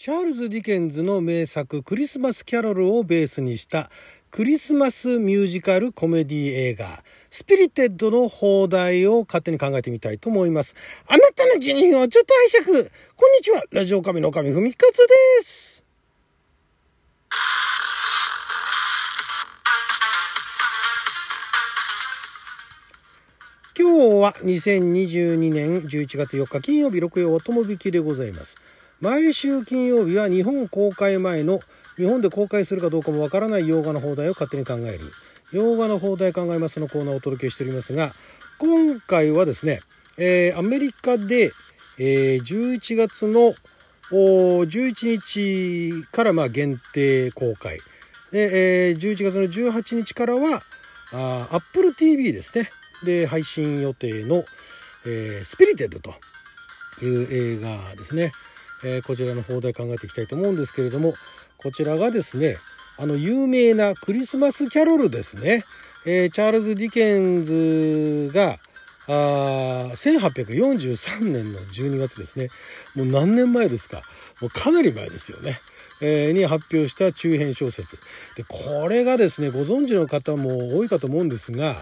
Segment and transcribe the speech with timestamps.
[0.00, 3.90] チャールズ・ディケンズの名作クリスマス・キャロルをベースにした
[4.30, 10.74] クリスマスミュージカルコメディ映画 Spirited の邦題を勝手に考えてみたいと思います。
[11.06, 14.96] あなたの12分をちょっと拝借こんにちはラジオ神の神ふみかつ
[15.40, 15.84] です
[23.78, 28.56] 今日は2022年11月4日金曜日六曜は友引きでございます。
[29.00, 31.60] 毎週金曜日は日本公開前の
[31.96, 35.00] 日本で公開するかどうかもわからない洋画の放題を勝手に考える。
[35.52, 38.12] 洋画の放題考えますのコーナーをお届けしておりますが
[38.58, 39.80] 今回はですね、
[40.16, 41.50] えー、アメリカで、
[41.98, 43.52] えー、11月の
[44.12, 47.78] 11日からまあ限定公開。
[48.32, 50.60] で、えー、11月の18日からは
[51.12, 52.68] あ Apple TV ですね。
[53.04, 54.44] で配信予定の、
[55.06, 56.14] えー、 Spirited と
[57.02, 58.30] いう映画ですね。
[58.84, 61.14] え、こちらの邦題考えていきたいと思うんですけれども
[61.56, 62.56] こちらがですね
[62.98, 65.64] あの有名なクリスマスキャロルですね、
[66.06, 68.58] え、チャールズ・ディケンズが
[69.08, 69.12] あ
[69.94, 72.48] 1843年の12月ですね。
[72.94, 74.02] もう何年前ですか？
[74.40, 75.58] もうかなり前ですよね。
[76.02, 77.96] えー、に発表した中編小説。
[78.36, 81.74] でこれがですねご存知の方も多いかと思うんですが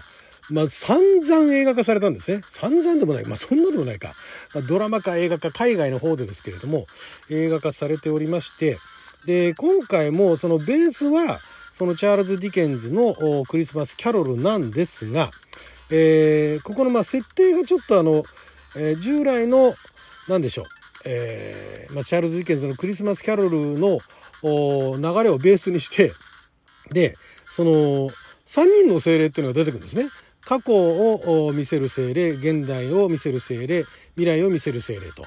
[0.51, 2.41] まあ、散々映画化されたんですね。
[2.43, 3.25] 散々でもない。
[3.25, 4.09] まあ、そんなでもないか。
[4.55, 6.85] まあ、ドラマか映画か海外の方でですけれども、
[7.29, 8.77] 映画化されておりまして、
[9.25, 13.15] で、今回もそのベースは、そのチャールズ・ディケンズの
[13.47, 15.29] クリスマスキャロルなんですが、
[15.91, 18.23] えー、ここのまあ設定がちょっとあの、
[18.77, 19.73] えー、従来の、
[20.27, 20.65] なんでしょう、
[21.05, 23.99] えーまあ、チャールズ・ディケンズのクリスマスキャロルの
[24.97, 26.11] 流れをベースにして、
[26.91, 28.09] で、その、3
[28.85, 30.05] 人の精霊っていうのが出てくるんですね。
[30.49, 33.83] 過去を見せる精霊現代を見せる精霊
[34.15, 35.23] 未来を見せる精霊と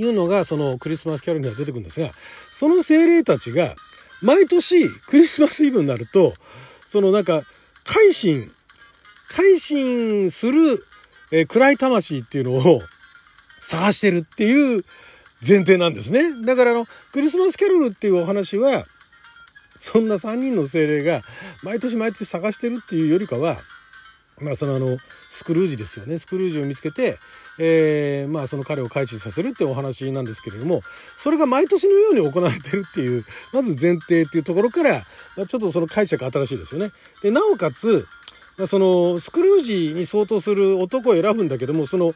[0.00, 3.74] いうのがそのクリスマスキャロルには出てくるんですがその精霊たちが
[4.22, 6.32] 毎年クリスマスイブになると
[6.86, 7.40] そのなんか
[7.84, 8.48] 改心
[9.34, 10.78] 改心する、
[11.32, 12.80] え、暗い魂っていうのを
[13.60, 14.84] 探してるっていう
[15.46, 16.22] 前提なんですね。
[16.44, 18.84] だからあのクリスマスキャロルっていうお話は
[19.76, 21.20] そんな3人の精霊が
[21.64, 23.56] 毎年毎年探してるっていうよりかは
[24.40, 24.96] まあそのあの
[25.30, 26.18] スクルージですよね。
[26.18, 27.16] スクルージを見つけて、
[27.58, 30.82] えー、まあその彼を改心させるっていうお話なんですけれども
[31.16, 34.92] それが毎年のように行われてるっていうまず前提っていうところから、
[35.36, 36.90] まあ、ちょっとその解釈新しいですよね。
[37.22, 38.06] でなおかつ、
[38.58, 42.12] まあ、そのスクルージに相当する男を選ぶんだけどもその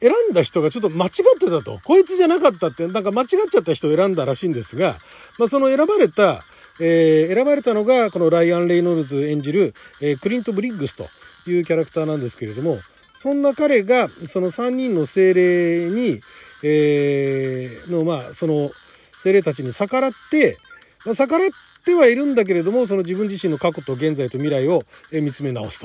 [0.00, 1.80] 選んだ人がちょっと間違ってたと。
[1.84, 4.96] こいつじゃなかったってなんか間違っちゃった人を選んだらしいんですが、
[5.38, 6.42] まあ、その選ばれた
[6.80, 11.04] えー、選ばれたのがこのライアン・レイノルズ演じる、えー、クリント・ブリッグスと。
[11.46, 12.76] いうキャラクターなんですけれども
[13.14, 16.20] そんな彼がその3人の精霊に、
[16.62, 18.68] えー、のまあその
[19.12, 20.58] 精霊たちに逆らって、
[21.06, 21.48] まあ、逆らっ
[21.84, 25.80] てはいるんだけれどもその自分自身の過去と現在と未来を見つめ直す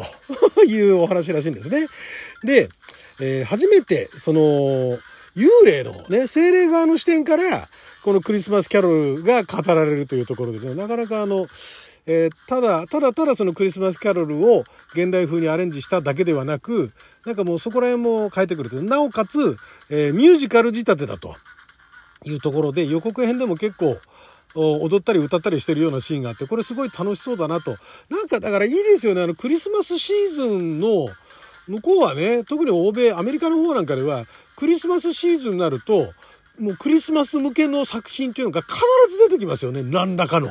[0.55, 1.87] と いうお話らしいんですね。
[2.43, 2.67] で、
[3.21, 4.41] えー、初めてその
[5.35, 7.67] 幽霊のね精霊側の視点から
[8.03, 11.45] このクリスマスキャロルが語られるというところでねなかなかあの
[12.11, 16.91] えー、ただただただそのクリスマスキャロルを現代風にアレンジしただけではなく
[17.23, 18.81] なんかもうそこら辺も変えてくると。
[18.81, 19.55] なおかつ、
[19.91, 21.35] えー、ミュージカル仕立てだと。
[22.25, 23.97] いうところで予告編でも結構
[24.55, 27.75] 踊ったり歌ったりしてるようなシーンがあってこれすごい楽しそうだなと。
[28.09, 29.21] なんかだからいいですよね。
[29.21, 31.07] あのクリスマスシーズンの
[31.67, 34.25] 向こうはね特に欧米アメリカの方なんかでは
[34.55, 36.11] クリスマスシーズンになると
[36.59, 38.75] もうクリスマス向けの作品っていうのが必
[39.11, 39.83] ず出てきますよね。
[39.83, 40.49] 何らかの。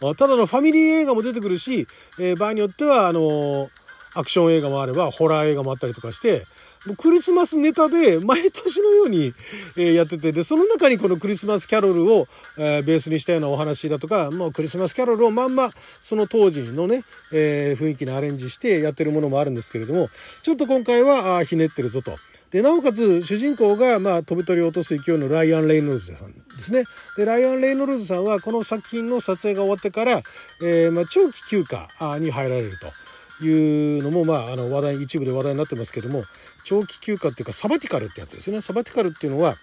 [0.00, 1.86] ただのファミリー映画も出てくるし、
[2.18, 3.68] えー、場合によってはあの
[4.14, 6.44] アクション映画もあればホラー映画もあったりとかして
[6.86, 9.32] もうクリスマスネタで毎年のように、
[9.76, 17.02] え、やっててでその中にこのクリスマスキャロルを、え、ベースにしたようなお話だとか、まあ、クリスマスキャロルをまんまその当時のね、
[17.32, 20.08] え、雰囲気にアレンジしてやってるものもあるんですけれども
[20.42, 22.12] ちょっと今回はあひねってるぞと。
[22.50, 26.84] でなおかつ主人公が、まあ、飛び鳥を落とす勢いのライアン・レイノルズさんですね。
[27.16, 30.22] でライアン・レイノルズさんはこの作品の撮影が終わってから、
[30.62, 31.88] えーまあ、長期休暇
[32.18, 36.22] に入られるというのも、まあ、あの話題一部で話題になってますけども
[36.64, 38.60] 長期休暇っていうかサバティカルってやつですね。
[38.60, 39.54] サバティカルっていうのは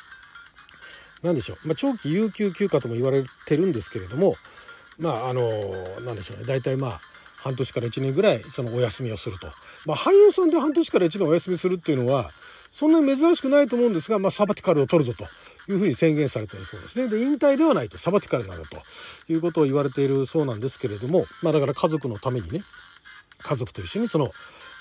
[1.24, 4.36] 何でしょう、まあ、長期有給休暇とも言われてるんですけれども
[5.00, 5.42] まああの
[6.06, 7.00] 何でしょうね大体まあ
[7.44, 9.48] 半年から1年ぐらいそのお休みをすると。
[9.86, 12.30] まあ、俳優さんで半年から1年お休みするっていうのは
[12.74, 17.08] そんなに珍しくないと思うんですが、まあ、サバティカルを取るぞというふうに宣言されているそうですね。
[17.08, 22.62] で、引退ではないと、サバティカルなんだということを言われているそうなんですけれども、まあ、だから家族のためにね、
[23.44, 24.28] 家族と一緒にその、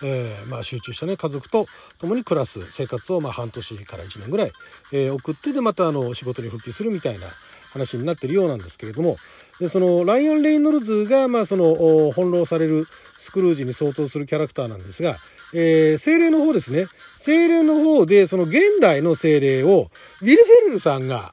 [0.04, 1.66] えー、まあ、集中したね家族と
[2.00, 4.50] 共に暮らす生活をまあ半年から1年ぐらい、
[4.92, 7.26] えー、送ってでまたあの仕事に復帰するみたいな
[7.72, 9.16] 話になってるようなんですけれども
[9.60, 11.74] でそのライアン・レイノルズが、まあ、その
[12.10, 12.84] 翻弄される
[13.22, 15.14] スクルージに相当するキャラクターなんですが、
[15.54, 16.86] えー、精霊の方ですね
[17.20, 19.88] 精霊の方でその現代の精霊を
[20.22, 21.32] ウィル・フェルルさんが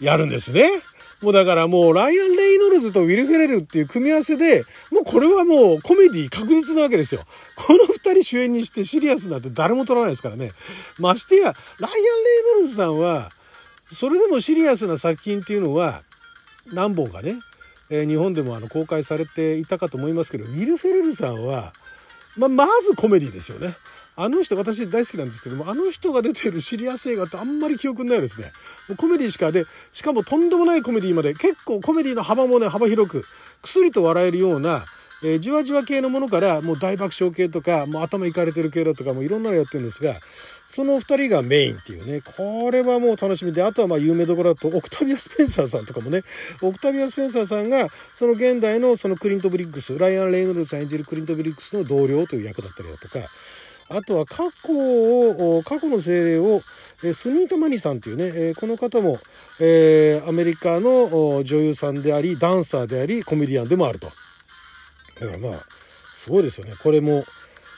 [0.00, 0.68] やるんですね。
[1.22, 7.22] もうだからもうライアン・レイノルズとウィル・フェレルっていう組み合わせで、もうこれはもうコメディ確実なわけですよ。
[7.56, 10.50] この二人主演にしてシリアスなんて誰も撮らないですからね。
[11.00, 13.30] ましてや、ライアン・レイノルズさんは、
[13.92, 16.02] それでもシリアスな作品っていうのは
[16.72, 17.34] 何本かね、
[17.90, 21.72] え、日本でもあの公開されていたかと思いますけど、ウィル・フェレルさんは、
[22.38, 23.74] まあ、まずコメディですよね。
[24.16, 28.52] あの人私大好きなんですけども、あの人が出てるシリアス映画ってあんまり記憶ないですね。
[28.88, 33.24] もうコメディしかで、しかもとんでもないコメディまで、結構コメディの幅もね、幅広く、
[33.62, 34.84] くすりと笑えるような、
[35.22, 40.14] えー、じわじわ系のものから、もう大爆笑系とか、もう頭いかれてる系だとか、もいろんなのやってるんですが、
[40.68, 46.22] その2人がメインっていうね、これはもう楽しみで、あとはまあ有名どころだと、オクタビア・スペンサーさんとかもね、
[46.62, 53.20] オクタビア・スペンサーさんが、その現代のそのクリント・ブリックス、ライアン・レイノルズさん演じるクリント・ブリックスの同僚という役だったりだとか、
[53.90, 59.16] あとは過去を、過去の精霊を、スニータ・マニさんというね、この方も、
[59.60, 64.08] えー、アメリカの女優さんであり、ダンサーであり、コメディアンでもあると。
[65.20, 66.72] だからまあ、すごいですよね。
[66.82, 67.24] これも、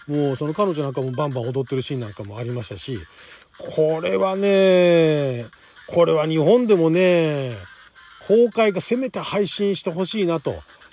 [0.08, 2.98] もうその彼女なんかもバンバン踊ってるシーンなんかもありましたし、
[3.58, 5.44] これはね、
[5.88, 7.50] これは日本でもね、
[8.26, 10.52] 公開がせめて配信してほしいなと。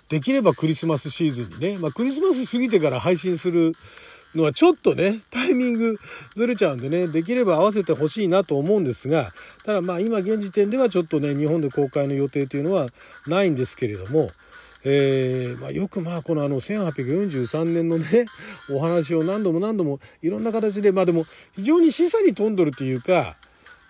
[0.10, 3.72] できればクリスマスシーズンにね、まあ、クリスマス過ぎてから配信する
[4.36, 5.98] のはちょっとね、タイミング
[6.36, 9.32] ずれちゃうんでね、できれば合わせてほしいなと思うんですが、
[9.66, 12.88] ただまあ今現時点ではちょっとね、日本で公開の予定というのは
[13.28, 14.28] ないんですけれども、
[14.86, 18.26] えー、まあ、よくまあこのあの1843年のね
[18.72, 21.26] お話を何度も何度もいろんな形でまあでも
[21.56, 23.38] 非常に示唆に富んどるというか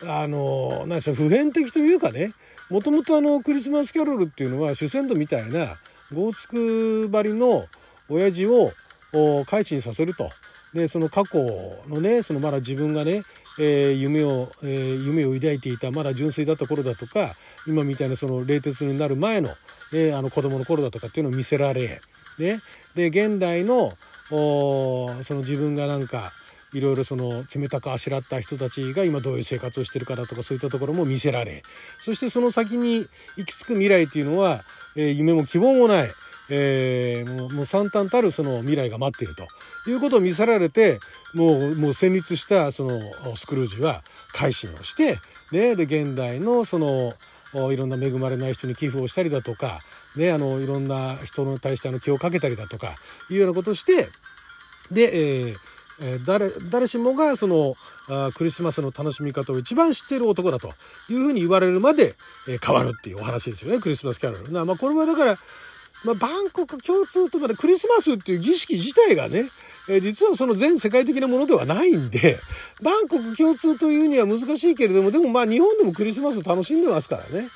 [0.04, 2.34] あの何でしょう普遍的というかね
[2.70, 5.78] もともとあのクリスマスキャロルっていうのは主戦度みたいな
[6.14, 7.66] ゴーツク張りの
[8.10, 8.72] 親父を
[9.46, 10.30] 改心させると。
[10.74, 11.38] でその過去
[11.88, 13.22] のねそのまだ自分がね、
[13.60, 17.34] えー、夢を、えー、夢を抱いていたまだ純粋だった頃だとか
[17.68, 19.50] 今みたいなその冷徹になる前の,、
[19.94, 22.02] ね、あの子供の頃だとかっていうのを見せられ、
[22.40, 22.60] ね、
[22.96, 23.92] で現代の
[24.30, 26.32] その自分がなんか
[26.74, 31.62] いろいろその冷たくあしらった人たちが今どういう生活をしてるかだとかそういったところも見せられ
[32.00, 33.06] そしてその先に
[33.38, 34.62] 行き着く未来っていうのは、
[34.96, 36.10] えー、夢も希望もない。
[36.50, 39.48] えー、もうもう惨憺たるその未来が待っていると
[39.90, 41.00] いうことを見せられて
[41.34, 43.00] もうもう戦慄したその
[43.38, 44.04] スクルージは
[44.34, 45.18] 改心をして、
[45.54, 47.14] ね、で現代のその
[47.72, 49.80] いろんな恵まれない人に寄付をしたりだとか、
[50.18, 52.94] ね、あのいろんな人に対してあの気をかけたりだとか
[53.30, 54.08] いうようなことをして
[54.92, 55.56] で、えー
[56.26, 57.76] 誰誰しもがその
[58.10, 60.68] あクリスマスの楽しみ方を一番知っている男だと
[61.10, 62.16] いうふうに言われるまで、
[62.50, 64.66] えー、変わるっていうお話ですよねクリスマスキャロル。
[64.66, 65.36] まあ、これはだから
[66.06, 69.44] まあ、バンコク共通とかでクリスマスっていう儀式自体がね、
[69.90, 72.38] えー、実はその全世界的なものではないんで、
[72.84, 77.48] バンコク共通というには難しいけれども、でもまあ日本でもクリスマス楽しんでますからね。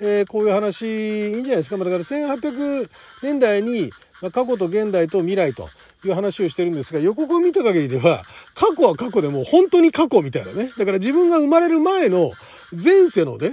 [0.00, 1.76] えー、こういう話いいんじゃないですか。
[1.76, 2.88] まあ、だから1800
[3.22, 3.90] 年代に、
[4.20, 5.68] ま、過去と現代と未来と
[6.04, 8.22] いう話をしてるんですが、予告を見た限りでは、
[8.54, 10.70] 過去は過去でも本当に過去みたいなね。
[10.76, 12.32] だから自分が生まれる前の
[12.72, 13.52] 前世のね、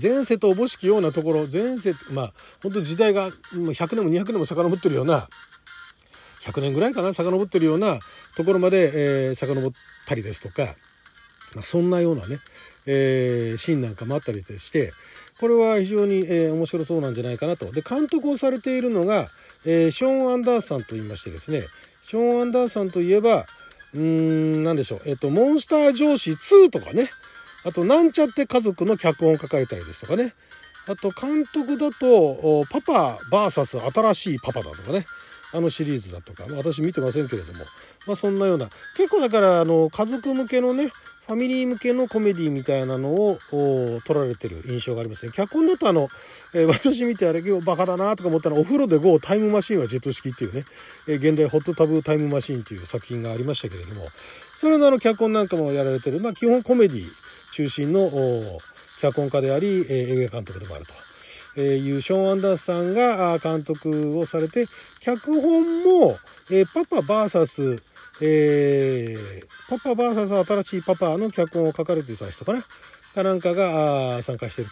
[0.00, 2.32] 前世とおぼしきようなところ前世まあ
[2.62, 5.28] 本当時代が100年も200年も遡ってるような
[6.46, 7.98] 100年ぐらいかな遡ってるような
[8.36, 9.72] ところまで、えー、遡っ
[10.06, 10.74] たりですとか、
[11.54, 12.36] まあ、そんなようなね、
[12.86, 14.92] えー、シーンなんかもあったりして
[15.40, 17.70] これは非常に、えー、面白そうなんじゃないかなと。
[17.70, 19.26] で監督をされているのが、
[19.66, 21.62] えー、ショーン・アンダーさんと言いましてですね
[22.02, 23.46] ショーン・アンダーさんといえば
[23.94, 27.08] うーん何でしょう、えっ、とモンスター上司2とかね
[27.66, 30.34] あと、なんちゃって家族の脚本を書かれたりですとかね。
[30.88, 35.04] あと、監督だと、パパ VS 新しいパパだとかね。
[35.56, 37.60] あのシリーズだとかま、私見てませんけれども、
[38.06, 40.90] まあそんなような、結構だから、あの、家族向けのね、
[41.26, 43.38] ファミリー向けのコメディみたいなのを
[44.06, 45.32] 撮られてる印象がありますね。
[45.32, 46.08] 脚本だとあの、
[46.54, 50.62] えー、私見てあれ今日バカだなとか思ったらお風呂で GO タイムマシンはジェット式っていうね、
[51.08, 54.06] えー、現代ホットタブータイムマシーンっていう作品がありましたけれども、
[54.56, 58.08] それのあの脚本なんかもやられてる、まあ基本コメディ中心の
[59.00, 60.92] 脚本家であり、え映画監督でもあると
[61.60, 64.66] いうショーン・アンダースさんが監督をされて
[65.00, 66.14] 脚本も、
[66.50, 67.80] えパパ VS
[68.22, 72.60] えー、パパ VS 新しいパパの脚本を書かれてた人かな？
[73.16, 74.68] かなんかが参加してる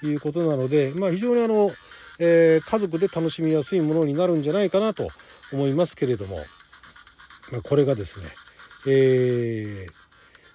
[0.00, 1.70] ということなので、まあ、非常にあの、
[2.18, 5.06] えー、家族で楽しみやすいものになるんじゃないかなと
[5.52, 6.36] 思いますけれども、
[7.52, 8.28] ま、これがですね、
[8.88, 9.86] え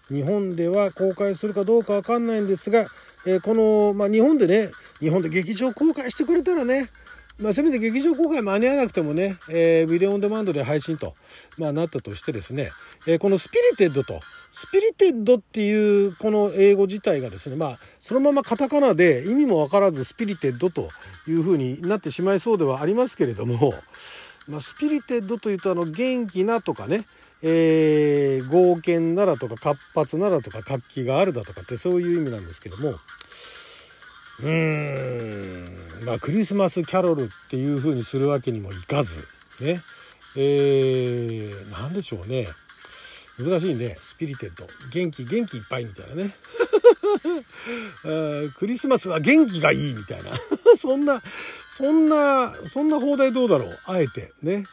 [0.09, 2.87] ー、日本では公開するかどうかわかんないんですが、
[3.25, 4.69] えー、この、まあ、日本でね
[4.99, 6.87] 日本で劇場公開してくれたらね
[7.39, 11.13] まあ、せめて劇場公開間に合わなくてもね、えー、ビデオオンデマンドで配信と、
[11.59, 12.71] まあ、なったとしてですね、
[13.07, 14.19] えー、この Spirited と、
[14.51, 20.87] Spirited っていうこの英語自体がですね、まあ、そのままカタカナで意味もわからずスピリテッドと
[21.27, 23.71] いうふうになってしまいそうではありますけれども、
[24.47, 27.05] まあ、スピリテッドというと、あの、元気なとかね、
[27.43, 32.95] えー、剛健なとか活発ならとか活気があるだとかってそういう意味なんですけども、
[34.41, 36.05] うーん。
[36.05, 39.19] まあクリスマスキャロルっていう風にするわけにもいかず。
[39.61, 39.81] ね。
[40.35, 42.47] えー、何でしょうね。
[43.39, 43.95] 難しいね。
[43.99, 44.65] スピリテッド。
[44.91, 46.33] 元気元気いっぱいみたいなね。
[48.57, 50.31] クリスマスは元気がいいみたいな。
[50.77, 51.21] そんな
[51.75, 53.79] そんなそんな放題どうだろう。
[53.85, 54.33] あえて。
[54.41, 54.63] ね。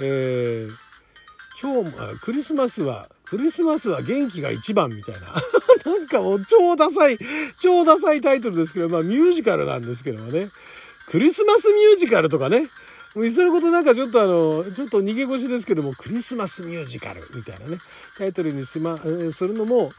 [0.00, 0.83] えー、
[1.64, 5.20] 今日もクリスマスはクリスマスは元気が一番みたいな
[5.90, 7.18] なんかもう超ダサい、
[7.58, 10.50] 超ダサいタイトルですけど、まあミュージカルなんですけどもね。
[11.10, 12.68] クリスマスミュージカルとかね。
[13.14, 17.78] もういっそのことなんかちょっとあの、ちょっと逃げ腰ですけども、クリスマスミュージカルみたいなね、
[18.18, 19.90] タイトルにしま、するのも、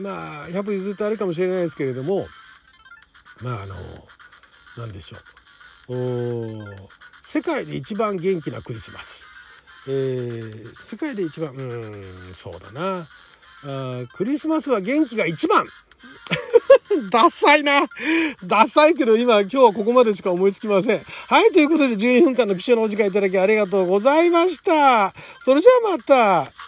[0.00, 2.26] まあ、100譲ってあるかもしれないですけれども、
[3.42, 3.74] まああの、
[4.78, 5.16] なんでしょ
[5.88, 5.96] う。
[5.96, 6.64] お
[7.26, 9.23] 世界で一番元気なクリスマス。
[9.88, 11.92] えー、世界で一番、うん、
[12.34, 13.06] そうだな。
[13.66, 15.64] あクリスマスは元気が一番
[17.10, 17.86] ダサいな。
[18.46, 21.00] ダサいけど今、今日はここまでしか思いつきません。
[21.28, 25.12] はい、ということで12分間の記者のお時間いただきありがとうございました。
[25.40, 26.63] それじゃあまた。